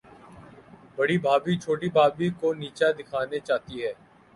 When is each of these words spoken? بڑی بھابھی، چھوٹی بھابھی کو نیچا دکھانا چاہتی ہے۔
بڑی 0.97 1.17
بھابھی، 1.17 1.53
چھوٹی 1.63 1.89
بھابھی 1.89 2.29
کو 2.39 2.53
نیچا 2.53 2.87
دکھانا 2.99 3.39
چاہتی 3.47 3.75
ہے۔ 3.83 3.93